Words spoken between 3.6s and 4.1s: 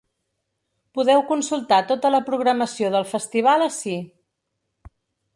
ací.